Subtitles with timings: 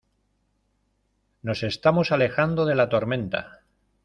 [1.43, 3.59] nos estamos alejando de la tormenta.